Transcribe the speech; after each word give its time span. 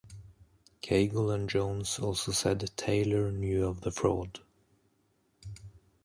Cagle 0.81 1.29
and 1.29 1.47
Jones 1.47 1.99
also 1.99 2.31
said 2.31 2.67
Taylor 2.75 3.31
knew 3.31 3.67
of 3.67 3.81
the 3.81 3.91
fraud. 3.91 4.39